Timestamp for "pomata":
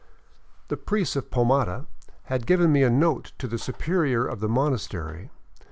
1.29-1.85